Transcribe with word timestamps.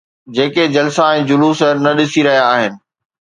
جيڪي 0.35 0.63
جلسا 0.75 1.05
۽ 1.17 1.19
جلوس 1.31 1.61
نه 1.83 1.91
ڏسي 1.99 2.21
رهيا 2.29 2.43
آهن؟ 2.57 2.73